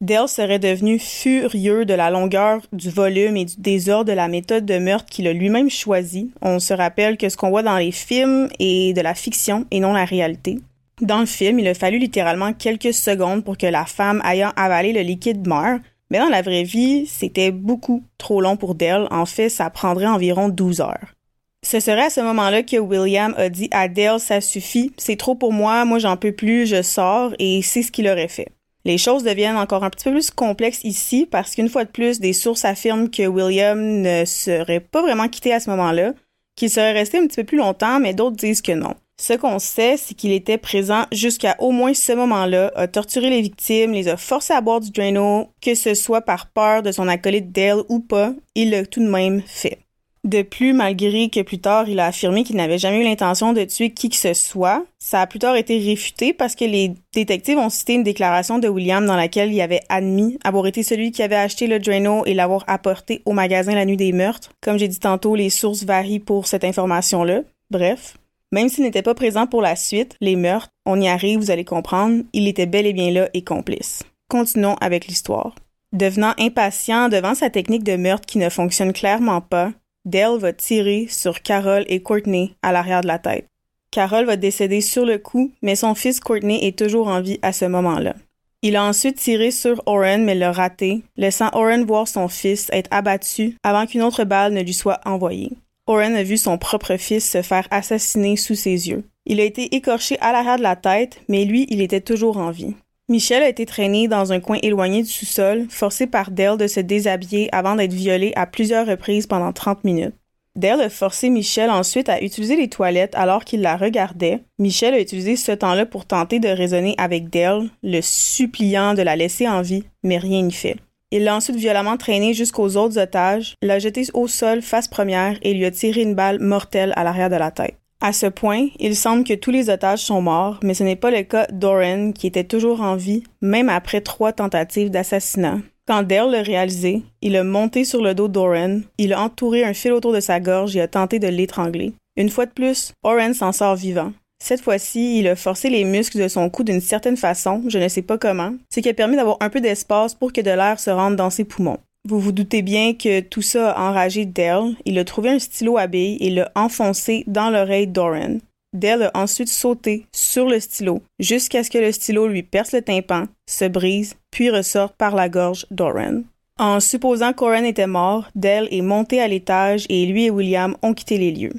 [0.00, 4.64] Dale serait devenu furieux de la longueur, du volume et du désordre de la méthode
[4.64, 6.30] de meurtre qu'il a lui-même choisi.
[6.40, 9.80] On se rappelle que ce qu'on voit dans les films est de la fiction et
[9.80, 10.60] non la réalité.
[11.00, 14.92] Dans le film, il a fallu littéralement quelques secondes pour que la femme ayant avalé
[14.92, 15.78] le liquide meure,
[16.10, 19.06] mais dans la vraie vie, c'était beaucoup trop long pour Dale.
[19.10, 21.14] En fait, ça prendrait environ 12 heures.
[21.62, 25.34] Ce serait à ce moment-là que William a dit à Dale ça suffit, c'est trop
[25.34, 28.48] pour moi, moi j'en peux plus, je sors, et c'est ce qu'il aurait fait.
[28.84, 32.20] Les choses deviennent encore un petit peu plus complexes ici parce qu'une fois de plus,
[32.20, 36.14] des sources affirment que William ne serait pas vraiment quitté à ce moment-là,
[36.56, 38.94] qu'il serait resté un petit peu plus longtemps, mais d'autres disent que non.
[39.20, 43.42] Ce qu'on sait, c'est qu'il était présent jusqu'à au moins ce moment-là, a torturé les
[43.42, 47.08] victimes, les a forcés à boire du Drano, que ce soit par peur de son
[47.08, 49.78] acolyte Dale ou pas, il l'a tout de même fait.
[50.24, 53.64] De plus, malgré que plus tard il a affirmé qu'il n'avait jamais eu l'intention de
[53.64, 57.58] tuer qui que ce soit, ça a plus tard été réfuté parce que les détectives
[57.58, 61.22] ont cité une déclaration de William dans laquelle il avait admis avoir été celui qui
[61.22, 64.50] avait acheté le Drano et l'avoir apporté au magasin la nuit des meurtres.
[64.60, 67.42] Comme j'ai dit tantôt, les sources varient pour cette information-là.
[67.70, 68.14] Bref,
[68.52, 71.64] même s'il n'était pas présent pour la suite, les meurtres, on y arrive, vous allez
[71.64, 74.02] comprendre, il était bel et bien là et complice.
[74.28, 75.54] Continuons avec l'histoire.
[75.92, 79.72] Devenant impatient devant sa technique de meurtre qui ne fonctionne clairement pas,
[80.04, 83.46] Dale va tirer sur Carol et Courtney à l'arrière de la tête.
[83.90, 87.52] Carol va décéder sur le coup, mais son fils Courtney est toujours en vie à
[87.52, 88.14] ce moment-là.
[88.60, 92.88] Il a ensuite tiré sur Oren mais l'a raté, laissant Oren voir son fils être
[92.90, 95.52] abattu avant qu'une autre balle ne lui soit envoyée.
[95.88, 99.04] Oren a vu son propre fils se faire assassiner sous ses yeux.
[99.24, 102.50] Il a été écorché à l'arrière de la tête, mais lui, il était toujours en
[102.50, 102.74] vie.
[103.08, 106.80] Michel a été traîné dans un coin éloigné du sous-sol, forcé par Dale de se
[106.80, 110.14] déshabiller avant d'être violé à plusieurs reprises pendant 30 minutes.
[110.56, 114.40] Dale a forcé Michel ensuite à utiliser les toilettes alors qu'il la regardait.
[114.58, 119.16] Michel a utilisé ce temps-là pour tenter de raisonner avec Dale, le suppliant de la
[119.16, 120.76] laisser en vie, mais rien n'y fait.
[121.10, 125.54] Il l'a ensuite violemment traîné jusqu'aux autres otages, l'a jeté au sol face première et
[125.54, 127.76] lui a tiré une balle mortelle à l'arrière de la tête.
[128.00, 131.10] À ce point, il semble que tous les otages sont morts, mais ce n'est pas
[131.10, 135.58] le cas d'Oren, qui était toujours en vie, même après trois tentatives d'assassinat.
[135.86, 139.72] Quand Dale l'a réalisé, il a monté sur le dos d'Oren, il a entouré un
[139.72, 141.94] fil autour de sa gorge et a tenté de l'étrangler.
[142.16, 144.12] Une fois de plus, Oren s'en sort vivant.
[144.40, 147.88] Cette fois-ci, il a forcé les muscles de son cou d'une certaine façon, je ne
[147.88, 150.78] sais pas comment, ce qui a permis d'avoir un peu d'espace pour que de l'air
[150.78, 151.78] se rende dans ses poumons.
[152.08, 154.74] Vous vous doutez bien que tout ça a enragé Dale.
[154.86, 158.40] Il a trouvé un stylo à billes et l'a enfoncé dans l'oreille d'Oren.
[158.72, 162.82] Dale a ensuite sauté sur le stylo jusqu'à ce que le stylo lui perce le
[162.82, 166.24] tympan, se brise, puis ressorte par la gorge d'Oren.
[166.58, 170.94] En supposant qu'Oren était mort, Dale est monté à l'étage et lui et William ont
[170.94, 171.54] quitté les lieux.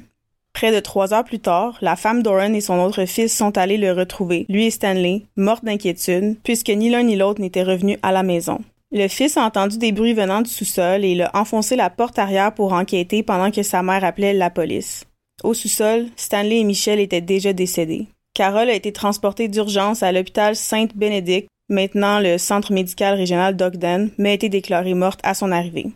[0.52, 3.78] Près de trois heures plus tard, la femme d'Oren et son autre fils sont allés
[3.78, 8.12] le retrouver, lui et Stanley, morts d'inquiétude, puisque ni l'un ni l'autre n'étaient revenus à
[8.12, 8.58] la maison.
[8.92, 12.18] Le fils a entendu des bruits venant du sous-sol et il a enfoncé la porte
[12.18, 15.04] arrière pour enquêter pendant que sa mère appelait la police.
[15.44, 18.08] Au sous-sol, Stanley et Michel étaient déjà décédés.
[18.34, 24.30] Carole a été transportée d'urgence à l'hôpital Sainte-Bénédicte, maintenant le centre médical régional d'Ogden, mais
[24.30, 25.86] a été déclarée morte à son arrivée.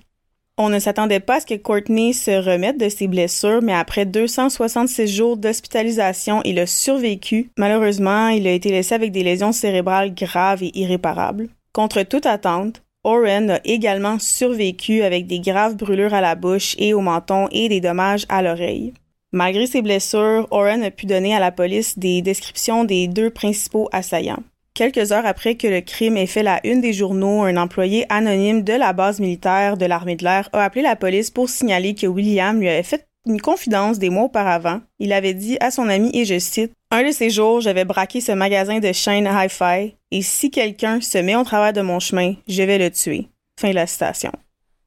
[0.56, 4.06] On ne s'attendait pas à ce que Courtney se remette de ses blessures, mais après
[4.06, 7.50] 266 jours d'hospitalisation, il a survécu.
[7.58, 11.48] Malheureusement, il a été laissé avec des lésions cérébrales graves et irréparables.
[11.72, 16.94] Contre toute attente, Oren a également survécu avec des graves brûlures à la bouche et
[16.94, 18.92] au menton et des dommages à l'oreille.
[19.32, 23.88] Malgré ses blessures, Oren a pu donner à la police des descriptions des deux principaux
[23.90, 24.44] assaillants.
[24.74, 28.62] Quelques heures après que le crime ait fait la une des journaux, un employé anonyme
[28.62, 32.08] de la base militaire de l'armée de l'air a appelé la police pour signaler que
[32.08, 34.80] William lui avait fait une confidence des mois auparavant.
[34.98, 38.20] Il avait dit à son ami, et je cite, Un de ces jours, j'avais braqué
[38.20, 42.34] ce magasin de chaînes hi-fi, et si quelqu'un se met au travers de mon chemin,
[42.48, 43.28] je vais le tuer.
[43.60, 44.32] Fin de la citation.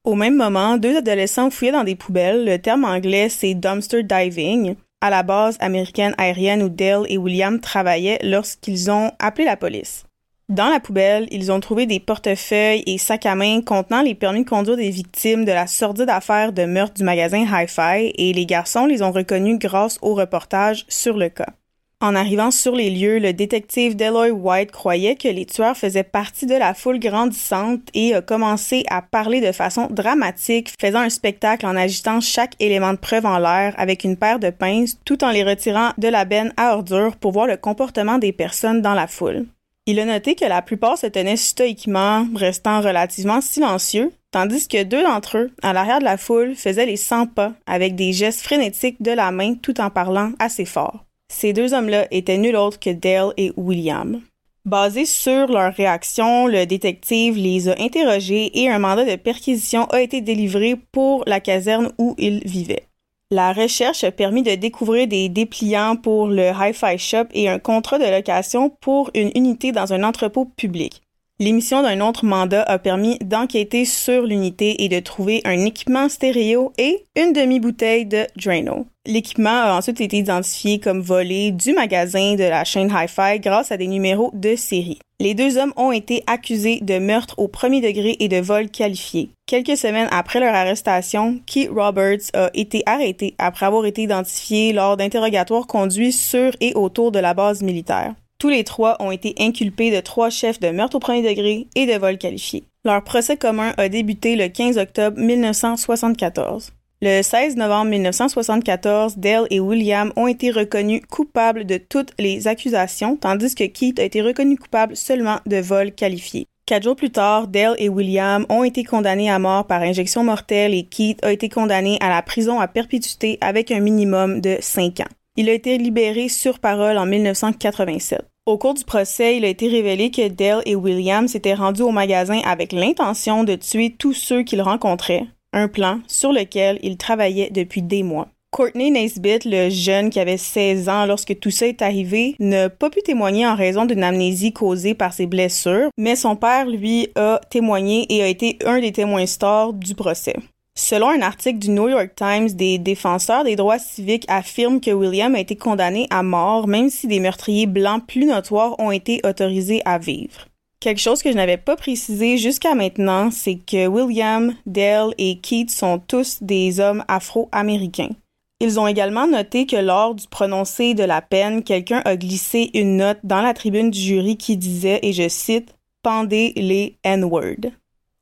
[0.03, 2.43] Au même moment, deux adolescents fouillaient dans des poubelles.
[2.43, 7.59] Le terme anglais, c'est dumpster diving à la base américaine aérienne où Dale et William
[7.59, 10.03] travaillaient lorsqu'ils ont appelé la police.
[10.49, 14.45] Dans la poubelle, ils ont trouvé des portefeuilles et sacs à main contenant les permis
[14.45, 18.45] de conduire des victimes de la sordide affaire de meurtre du magasin Hi-Fi et les
[18.45, 21.53] garçons les ont reconnus grâce au reportage sur le cas.
[21.99, 26.45] En arrivant sur les lieux, le détective Deloy White croyait que les tueurs faisaient partie
[26.45, 31.65] de la foule grandissante et a commencé à parler de façon dramatique, faisant un spectacle
[31.65, 35.31] en agitant chaque élément de preuve en l'air avec une paire de pinces tout en
[35.31, 39.07] les retirant de la benne à ordures pour voir le comportement des personnes dans la
[39.07, 39.47] foule.
[39.87, 45.01] Il a noté que la plupart se tenaient stoïquement, restant relativement silencieux, tandis que deux
[45.01, 49.01] d'entre eux, à l'arrière de la foule, faisaient les 100 pas avec des gestes frénétiques
[49.01, 51.06] de la main tout en parlant assez fort.
[51.29, 54.21] Ces deux hommes-là étaient nul autre que Dale et William.
[54.65, 60.01] Basé sur leur réaction, le détective les a interrogés et un mandat de perquisition a
[60.01, 62.87] été délivré pour la caserne où ils vivaient.
[63.29, 67.99] La recherche a permis de découvrir des dépliants pour le Hi-Fi Shop et un contrat
[67.99, 71.01] de location pour une unité dans un entrepôt public.
[71.39, 76.73] L'émission d'un autre mandat a permis d'enquêter sur l'unité et de trouver un équipement stéréo
[76.77, 78.87] et une demi-bouteille de Drano.
[79.07, 83.77] L'équipement a ensuite été identifié comme volé du magasin de la chaîne Hi-Fi grâce à
[83.77, 84.99] des numéros de série.
[85.21, 89.29] Les deux hommes ont été accusés de meurtre au premier degré et de vol qualifié.
[89.45, 94.97] Quelques semaines après leur arrestation, Keith Roberts a été arrêté après avoir été identifié lors
[94.97, 98.13] d'interrogatoires conduits sur et autour de la base militaire.
[98.39, 101.85] Tous les trois ont été inculpés de trois chefs de meurtre au premier degré et
[101.85, 102.65] de vol qualifié.
[102.83, 106.73] Leur procès commun a débuté le 15 octobre 1974.
[106.99, 113.17] Le 16 novembre 1974, Dale et William ont été reconnus coupables de toutes les accusations,
[113.17, 116.47] tandis que Keith a été reconnu coupable seulement de vol qualifié.
[116.65, 120.73] Quatre jours plus tard, Dale et William ont été condamnés à mort par injection mortelle
[120.73, 124.99] et Keith a été condamné à la prison à perpétuité avec un minimum de cinq
[124.99, 125.13] ans.
[125.35, 128.23] Il a été libéré sur parole en 1987.
[128.47, 131.91] Au cours du procès, il a été révélé que Dale et William s'étaient rendus au
[131.91, 135.27] magasin avec l'intention de tuer tous ceux qu'ils rencontraient,
[135.57, 138.27] un plan sur lequel ils travaillaient depuis des mois.
[138.51, 142.89] Courtney Naisbitt, le jeune qui avait 16 ans lorsque tout ça est arrivé, n'a pas
[142.89, 147.41] pu témoigner en raison d'une amnésie causée par ses blessures, mais son père, lui, a
[147.49, 150.35] témoigné et a été un des témoins stars du procès.
[150.75, 155.33] Selon un article du New York Times, des défenseurs des droits civiques affirment que William
[155.33, 159.81] a été condamné à mort même si des meurtriers blancs plus notoires ont été autorisés
[159.85, 160.46] à vivre.
[160.79, 165.71] Quelque chose que je n'avais pas précisé jusqu'à maintenant, c'est que William, Dale et Keith
[165.71, 168.11] sont tous des hommes afro-américains.
[168.59, 172.97] Ils ont également noté que lors du prononcé de la peine, quelqu'un a glissé une
[172.97, 177.71] note dans la tribune du jury qui disait, et je cite, Pendez les N-words.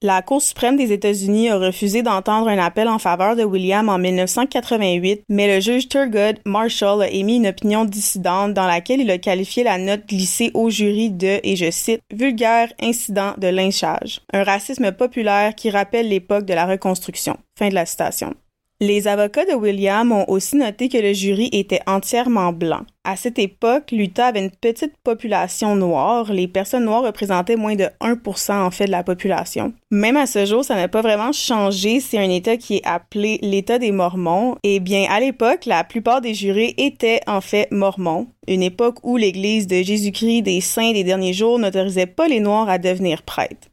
[0.02, 3.98] La Cour suprême des États-Unis a refusé d'entendre un appel en faveur de William en
[3.98, 9.18] 1988, mais le juge Thurgood Marshall a émis une opinion dissidente dans laquelle il a
[9.18, 14.44] qualifié la note glissée au jury de, et je cite, vulgaire incident de lynchage, un
[14.44, 17.38] racisme populaire qui rappelle l'époque de la reconstruction.
[17.58, 18.36] Fin de la citation.
[18.82, 22.82] Les avocats de William ont aussi noté que le jury était entièrement blanc.
[23.06, 26.34] À cette époque, l'Utah avait une petite population noire.
[26.34, 29.72] Les personnes noires représentaient moins de 1% en fait de la population.
[29.92, 32.02] Même à ce jour, ça n'a pas vraiment changé.
[32.02, 34.58] C'est un État qui est appelé l'État des Mormons.
[34.64, 38.28] Eh bien, à l'époque, la plupart des jurés étaient en fait mormons.
[38.46, 42.68] Une époque où l'Église de Jésus-Christ des Saints des derniers jours n'autorisait pas les Noirs
[42.68, 43.70] à devenir prêtres.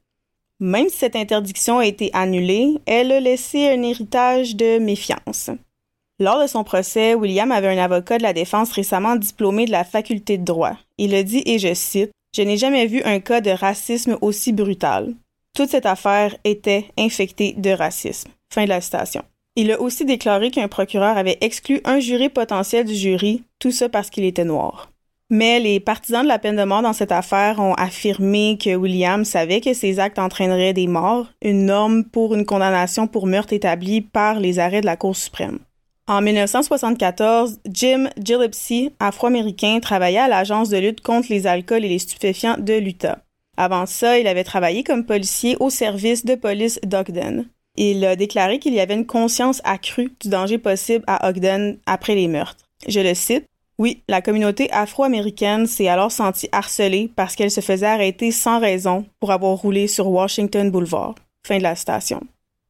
[0.62, 5.50] Même si cette interdiction a été annulée, elle a laissé un héritage de méfiance.
[6.20, 9.82] Lors de son procès, William avait un avocat de la défense récemment diplômé de la
[9.82, 10.76] faculté de droit.
[10.98, 14.52] Il a dit, et je cite, Je n'ai jamais vu un cas de racisme aussi
[14.52, 15.16] brutal.
[15.52, 18.30] Toute cette affaire était infectée de racisme.
[18.54, 19.24] Fin de la citation.
[19.56, 23.88] Il a aussi déclaré qu'un procureur avait exclu un juré potentiel du jury, tout ça
[23.88, 24.92] parce qu'il était noir.
[25.34, 29.24] Mais les partisans de la peine de mort dans cette affaire ont affirmé que William
[29.24, 34.02] savait que ses actes entraîneraient des morts, une norme pour une condamnation pour meurtre établie
[34.02, 35.60] par les arrêts de la Cour suprême.
[36.06, 41.98] En 1974, Jim Gillespie, afro-américain, travaillait à l'agence de lutte contre les alcools et les
[41.98, 43.20] stupéfiants de l'Utah.
[43.56, 47.46] Avant ça, il avait travaillé comme policier au service de police d'Ogden.
[47.76, 52.16] Il a déclaré qu'il y avait une conscience accrue du danger possible à Ogden après
[52.16, 52.66] les meurtres.
[52.86, 53.46] Je le cite.
[53.82, 59.04] Oui, la communauté afro-américaine s'est alors sentie harcelée parce qu'elle se faisait arrêter sans raison
[59.18, 61.16] pour avoir roulé sur Washington Boulevard.
[61.44, 62.20] Fin de la citation.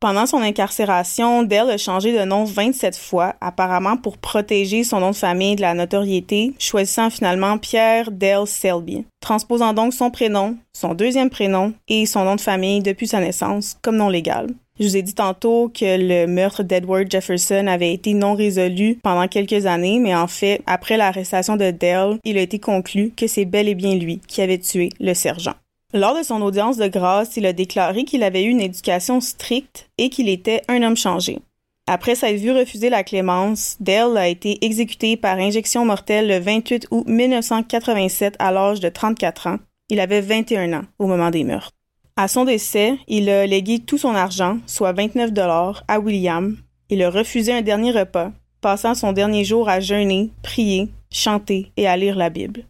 [0.00, 5.10] Pendant son incarcération, Dell a changé de nom 27 fois, apparemment pour protéger son nom
[5.10, 10.94] de famille de la notoriété, choisissant finalement Pierre Dell Selby, transposant donc son prénom, son
[10.94, 14.46] deuxième prénom et son nom de famille depuis sa naissance comme nom légal.
[14.80, 19.28] Je vous ai dit tantôt que le meurtre d'Edward Jefferson avait été non résolu pendant
[19.28, 23.44] quelques années, mais en fait, après l'arrestation de Dell, il a été conclu que c'est
[23.44, 25.54] bel et bien lui qui avait tué le sergent.
[25.92, 29.90] Lors de son audience de grâce, il a déclaré qu'il avait eu une éducation stricte
[29.98, 31.40] et qu'il était un homme changé.
[31.86, 36.86] Après s'être vu refuser la clémence, Dell a été exécuté par injection mortelle le 28
[36.90, 39.58] août 1987 à l'âge de 34 ans.
[39.90, 41.72] Il avait 21 ans au moment des meurtres.
[42.16, 46.58] À son décès, il a légué tout son argent, soit 29 dollars, à William.
[46.90, 51.86] Il a refusé un dernier repas, passant son dernier jour à jeûner, prier, chanter et
[51.86, 52.64] à lire la Bible.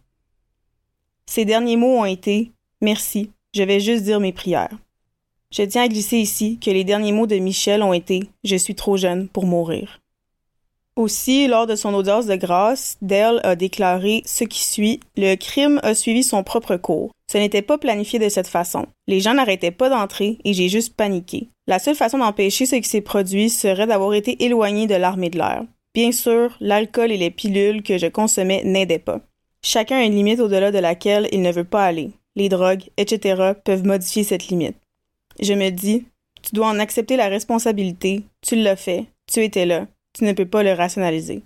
[1.25, 2.51] Ses derniers mots ont été
[2.81, 4.77] Merci, je vais juste dire mes prières.
[5.51, 8.75] Je tiens à glisser ici que les derniers mots de Michel ont été Je suis
[8.75, 10.02] trop jeune pour mourir.
[10.95, 15.79] Aussi, lors de son audience de grâce, Dell a déclaré ce qui suit Le crime
[15.81, 17.11] a suivi son propre cours.
[17.31, 18.85] Ce n'était pas planifié de cette façon.
[19.07, 21.49] Les gens n'arrêtaient pas d'entrer et j'ai juste paniqué.
[21.65, 25.39] La seule façon d'empêcher ce qui s'est produit serait d'avoir été éloigné de l'armée de
[25.39, 25.63] l'air.
[25.95, 29.21] Bien sûr, l'alcool et les pilules que je consommais n'aidaient pas.
[29.63, 32.11] Chacun a une limite au-delà de laquelle il ne veut pas aller.
[32.35, 33.53] Les drogues, etc.
[33.63, 34.75] peuvent modifier cette limite.
[35.39, 36.05] Je me dis,
[36.43, 40.45] tu dois en accepter la responsabilité, tu l'as fait, tu étais là, tu ne peux
[40.45, 41.41] pas le rationaliser.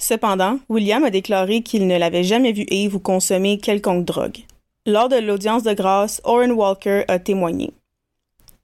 [0.00, 4.38] Cependant, William a déclaré qu'il ne l'avait jamais vu Eve ou consommer quelconque drogue.
[4.86, 7.72] Lors de l'audience de grâce, Oren Walker a témoigné.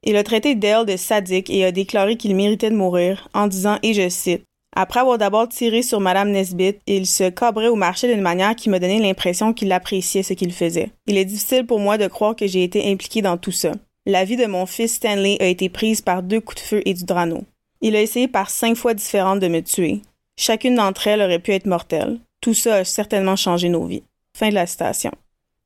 [0.04, 3.78] Il a traité Dale de sadique et a déclaré qu'il méritait de mourir en disant,
[3.82, 4.44] et je cite,
[4.76, 8.68] après avoir d'abord tiré sur Madame Nesbitt, il se cabrait au marché d'une manière qui
[8.68, 10.90] me donnait l'impression qu'il appréciait ce qu'il faisait.
[11.06, 13.72] Il est difficile pour moi de croire que j'ai été impliqué dans tout ça.
[14.04, 16.92] La vie de mon fils Stanley a été prise par deux coups de feu et
[16.92, 17.44] du drano.
[17.86, 20.00] Il a essayé par cinq fois différentes de me tuer.
[20.38, 22.18] Chacune d'entre elles aurait pu être mortelle.
[22.40, 24.02] Tout ça a certainement changé nos vies.
[24.34, 25.12] Fin de la citation.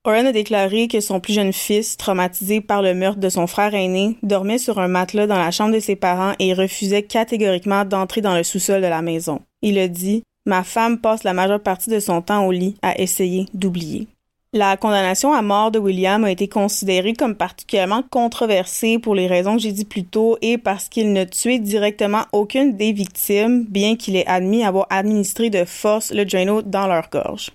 [0.04, 3.72] Oren a déclaré que son plus jeune fils, traumatisé par le meurtre de son frère
[3.72, 8.20] aîné, dormait sur un matelas dans la chambre de ses parents et refusait catégoriquement d'entrer
[8.20, 9.40] dans le sous-sol de la maison.
[9.62, 12.98] Il a dit Ma femme passe la majeure partie de son temps au lit à
[12.98, 14.08] essayer d'oublier.
[14.54, 19.56] La condamnation à mort de William a été considérée comme particulièrement controversée pour les raisons
[19.56, 23.94] que j'ai dit plus tôt et parce qu'il ne tuait directement aucune des victimes, bien
[23.94, 27.50] qu'il ait admis avoir administré de force le Drano dans leur gorge.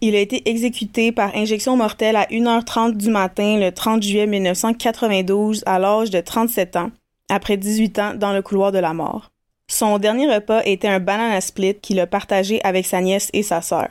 [0.00, 5.64] Il a été exécuté par injection mortelle à 1h30 du matin le 30 juillet 1992
[5.66, 6.92] à l'âge de 37 ans,
[7.28, 9.32] après 18 ans dans le couloir de la mort.
[9.68, 13.62] Son dernier repas était un banana split qu'il a partagé avec sa nièce et sa
[13.62, 13.88] sœur.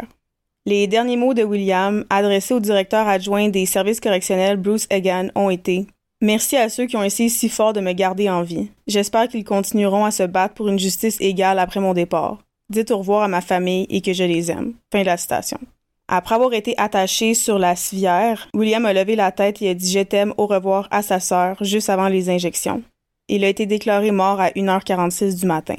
[0.68, 5.52] Les derniers mots de William, adressés au directeur adjoint des services correctionnels Bruce Egan, ont
[5.52, 5.86] été
[6.22, 8.70] Merci à ceux qui ont essayé si fort de me garder en vie.
[8.88, 12.40] J'espère qu'ils continueront à se battre pour une justice égale après mon départ.
[12.72, 14.74] Dites au revoir à ma famille et que je les aime.
[14.92, 15.60] Fin de la citation.
[16.08, 19.92] Après avoir été attaché sur la civière, William a levé la tête et a dit
[19.92, 22.82] Je t'aime au revoir à sa sœur juste avant les injections.
[23.28, 25.76] Il a été déclaré mort à 1h46 du matin.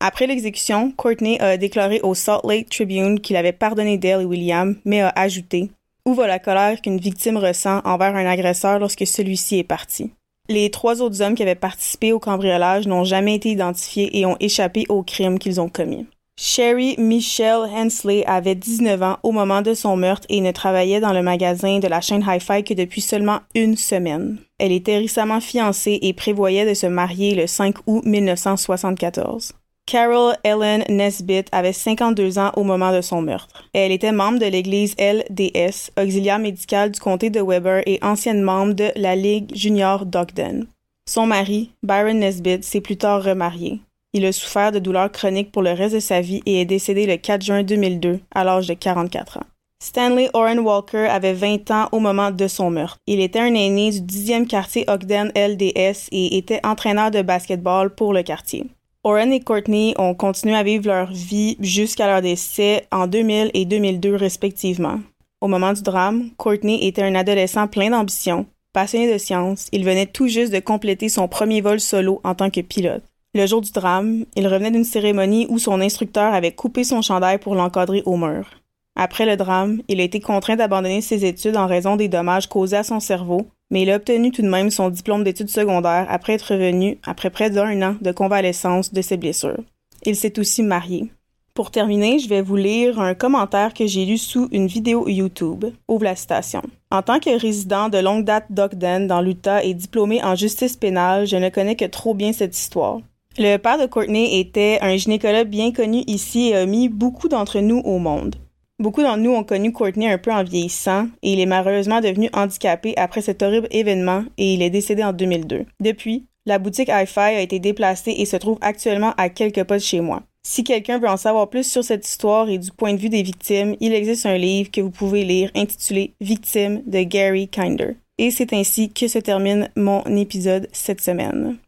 [0.00, 4.76] Après l'exécution, Courtney a déclaré au Salt Lake Tribune qu'il avait pardonné Dale et William,
[4.84, 5.70] mais a ajouté
[6.06, 10.12] Où va la colère qu'une victime ressent envers un agresseur lorsque celui-ci est parti?
[10.48, 14.36] Les trois autres hommes qui avaient participé au cambriolage n'ont jamais été identifiés et ont
[14.38, 16.06] échappé au crime qu'ils ont commis.
[16.36, 21.12] Sherry Michelle Hensley avait 19 ans au moment de son meurtre et ne travaillait dans
[21.12, 24.38] le magasin de la chaîne Hi-Fi que depuis seulement une semaine.
[24.60, 29.54] Elle était récemment fiancée et prévoyait de se marier le 5 août 1974.
[29.88, 33.64] Carol Ellen Nesbitt avait 52 ans au moment de son meurtre.
[33.72, 38.74] Elle était membre de l'église LDS, auxiliaire médicale du comté de Weber et ancienne membre
[38.74, 40.66] de la Ligue junior d'Ogden.
[41.08, 43.80] Son mari, Byron Nesbitt, s'est plus tard remarié.
[44.12, 47.06] Il a souffert de douleurs chroniques pour le reste de sa vie et est décédé
[47.06, 49.46] le 4 juin 2002 à l'âge de 44 ans.
[49.82, 52.98] Stanley Oren Walker avait 20 ans au moment de son meurtre.
[53.06, 58.12] Il était un aîné du 10e quartier Ogden LDS et était entraîneur de basketball pour
[58.12, 58.66] le quartier.
[59.04, 63.64] Oren et Courtney ont continué à vivre leur vie jusqu'à leur décès en 2000 et
[63.64, 64.98] 2002 respectivement.
[65.40, 69.68] Au moment du drame, Courtney était un adolescent plein d'ambition, passionné de science.
[69.70, 73.04] Il venait tout juste de compléter son premier vol solo en tant que pilote.
[73.34, 77.38] Le jour du drame, il revenait d'une cérémonie où son instructeur avait coupé son chandail
[77.38, 78.50] pour l'encadrer au mur.
[78.96, 82.78] Après le drame, il a été contraint d'abandonner ses études en raison des dommages causés
[82.78, 86.34] à son cerveau, mais il a obtenu tout de même son diplôme d'études secondaires après
[86.34, 89.62] être revenu après près d'un an de convalescence de ses blessures.
[90.04, 91.10] Il s'est aussi marié.
[91.54, 95.64] Pour terminer, je vais vous lire un commentaire que j'ai lu sous une vidéo YouTube.
[95.88, 96.62] Ouvre la citation.
[96.92, 101.26] En tant que résident de longue date d'Ogden dans l'Utah et diplômé en justice pénale,
[101.26, 103.00] je ne connais que trop bien cette histoire.
[103.38, 107.58] Le père de Courtney était un gynécologue bien connu ici et a mis beaucoup d'entre
[107.58, 108.36] nous au monde.
[108.80, 112.30] Beaucoup d'entre nous ont connu Courtney un peu en vieillissant et il est malheureusement devenu
[112.32, 115.66] handicapé après cet horrible événement et il est décédé en 2002.
[115.80, 119.82] Depuis, la boutique Hi-Fi a été déplacée et se trouve actuellement à quelques pas de
[119.82, 120.22] chez moi.
[120.46, 123.24] Si quelqu'un veut en savoir plus sur cette histoire et du point de vue des
[123.24, 127.96] victimes, il existe un livre que vous pouvez lire intitulé Victimes de Gary Kinder.
[128.16, 131.58] Et c'est ainsi que se termine mon épisode cette semaine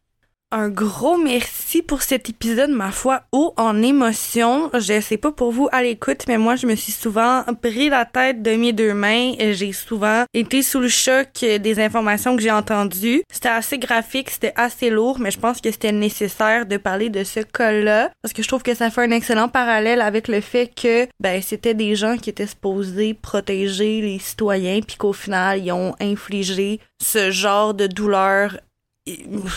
[0.52, 4.70] un gros merci pour cet épisode, ma foi, haut en émotion.
[4.74, 8.04] Je sais pas pour vous à l'écoute, mais moi, je me suis souvent pris la
[8.04, 9.32] tête de mes deux mains.
[9.38, 13.22] J'ai souvent été sous le choc des informations que j'ai entendues.
[13.32, 17.22] C'était assez graphique, c'était assez lourd, mais je pense que c'était nécessaire de parler de
[17.22, 20.70] ce cas-là parce que je trouve que ça fait un excellent parallèle avec le fait
[20.74, 25.72] que, ben, c'était des gens qui étaient supposés protéger les citoyens puis qu'au final, ils
[25.72, 28.56] ont infligé ce genre de douleur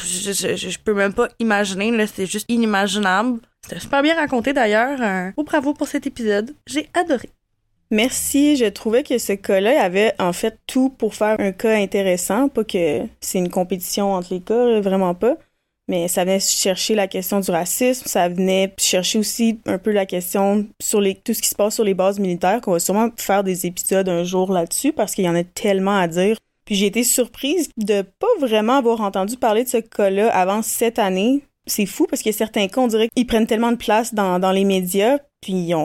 [0.06, 3.40] je, je, peux même pas imaginer, là, c'est juste inimaginable.
[3.64, 5.02] C'était super bien raconté d'ailleurs.
[5.02, 6.54] Un bravo pour cet épisode.
[6.68, 7.30] J'ai adoré.
[7.92, 8.56] Merci.
[8.56, 12.50] Je trouvais que ce cas-là avait en fait tout pour faire un cas intéressant.
[12.50, 15.38] Pas que c'est une compétition entre les cas, vraiment pas.
[15.88, 20.06] Mais ça venait chercher la question du racisme, ça venait chercher aussi un peu la
[20.06, 23.10] question sur les, tout ce qui se passe sur les bases militaires, qu'on va sûrement
[23.18, 26.38] faire des épisodes un jour là-dessus parce qu'il y en a tellement à dire.
[26.66, 31.00] Puis j'ai été surprise de pas vraiment avoir entendu parler de ce cas-là avant cette
[31.00, 31.44] année.
[31.66, 34.66] C'est fou parce a certains cas, on dirait qu'ils prennent tellement de place dans, les
[34.66, 35.76] médias, puis ils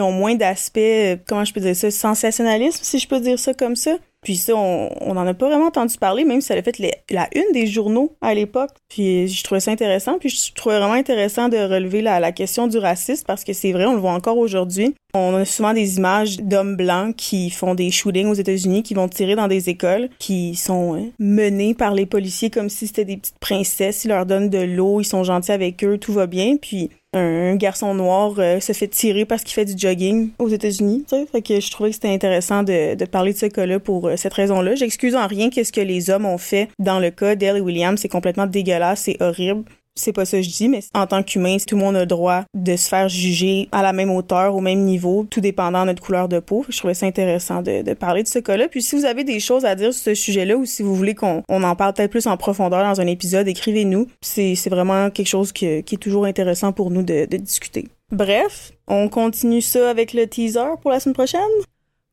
[0.00, 3.76] ont, moins d'aspect, comment je peux dire ça, sensationnalisme, si je peux dire ça comme
[3.76, 3.96] ça.
[4.22, 6.78] Puis ça, on, on en a pas vraiment entendu parler, même si ça a fait
[7.10, 8.70] la une des journaux à l'époque.
[8.88, 10.18] Puis je trouvais ça intéressant.
[10.18, 13.72] Puis je trouvais vraiment intéressant de relever la, la question du racisme parce que c'est
[13.72, 14.94] vrai, on le voit encore aujourd'hui.
[15.14, 19.08] On a souvent des images d'hommes blancs qui font des shootings aux États-Unis, qui vont
[19.08, 23.16] tirer dans des écoles, qui sont euh, menés par les policiers comme si c'était des
[23.16, 24.04] petites princesses.
[24.04, 26.56] Ils leur donnent de l'eau, ils sont gentils avec eux, tout va bien.
[26.60, 31.06] Puis un garçon noir euh, se fait tirer parce qu'il fait du jogging aux États-Unis.
[31.32, 34.34] Fait que je trouvais que c'était intéressant de, parler de ce cas-là pour euh, cette
[34.34, 34.74] raison-là.
[34.74, 37.96] J'excuse en rien qu'est-ce que les hommes ont fait dans le cas d'elle et.
[37.96, 39.64] C'est complètement dégueulasse, c'est horrible
[39.98, 42.06] c'est pas ça que je dis, mais en tant qu'humain, tout le monde a le
[42.06, 45.86] droit de se faire juger à la même hauteur, au même niveau, tout dépendant de
[45.86, 46.64] notre couleur de peau.
[46.68, 48.68] Je trouvais ça intéressant de, parler de ce cas-là.
[48.68, 51.14] Puis si vous avez des choses à dire sur ce sujet-là ou si vous voulez
[51.14, 54.06] qu'on on en parle peut-être plus en profondeur dans un épisode, écrivez-nous.
[54.20, 57.88] C'est, vraiment quelque chose qui, qui est toujours intéressant pour nous de, de discuter.
[58.12, 61.40] Bref, on continue ça avec le teaser pour la semaine prochaine.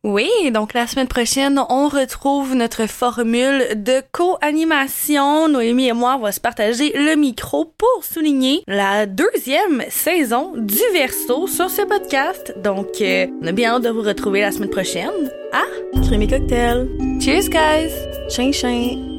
[0.06, 5.50] Oui, donc la semaine prochaine, on retrouve notre formule de co-animation.
[5.50, 10.78] Noémie et moi, on va se partager le micro pour souligner la deuxième saison du
[10.94, 12.54] Verso sur ce podcast.
[12.62, 15.32] Donc, euh, on a bien hâte de vous retrouver la semaine prochaine.
[15.52, 15.64] Ah!
[16.04, 16.88] Crémy cocktail!
[17.20, 17.92] Cheers, guys!
[18.30, 19.15] Ching, ching!